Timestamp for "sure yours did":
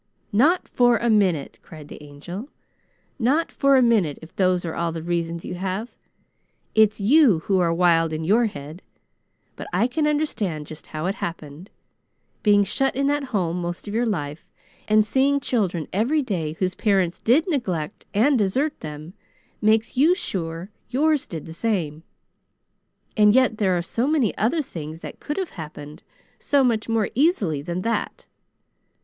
20.15-21.45